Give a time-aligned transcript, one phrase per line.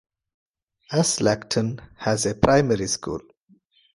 [0.91, 3.21] Aslacton has a primary school.